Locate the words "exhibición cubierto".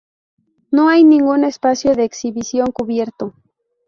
2.05-3.35